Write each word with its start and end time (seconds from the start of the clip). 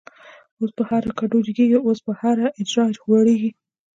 اوس 0.59 0.71
په 0.77 0.83
هر 0.89 1.03
کډو 1.19 1.37
جگیږی، 1.45 1.77
اوس 1.83 1.99
په 2.05 2.11
هر”اجړ” 2.21 2.91
خوریږی 3.01 3.51